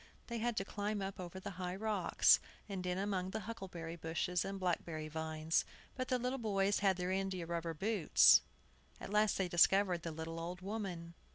[0.29, 4.83] They had to climb up over high rocks, and in among huckleberry bushes and black
[4.83, 5.63] berry vines.
[5.95, 8.41] But the little boys had their india rubber boots.
[8.99, 11.13] At last they discovered the little old woman.